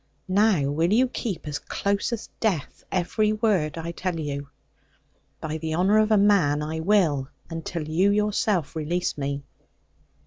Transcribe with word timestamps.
Now 0.27 0.63
will 0.71 0.91
you 0.91 1.07
keep, 1.07 1.47
as 1.47 1.59
close 1.59 2.11
as 2.11 2.31
death, 2.39 2.83
every 2.91 3.33
word 3.33 3.77
I 3.77 3.91
tell 3.91 4.19
you?' 4.19 4.49
'By 5.39 5.59
the 5.59 5.75
honour 5.75 5.99
of 5.99 6.09
a 6.09 6.17
man, 6.17 6.63
I 6.63 6.79
will. 6.79 7.29
Until 7.51 7.87
you 7.87 8.09
yourself 8.09 8.75
release 8.75 9.15
me.' 9.15 9.43